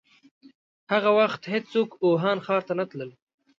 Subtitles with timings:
[0.91, 3.11] هغه وخت هيڅوک ووهان ښار ته نه تلل.